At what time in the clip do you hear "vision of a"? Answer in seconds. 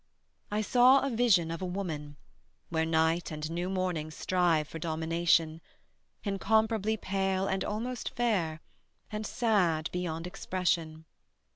1.11-1.65